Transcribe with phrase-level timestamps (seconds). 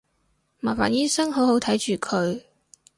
[0.59, 2.41] 麻煩醫生好好睇住佢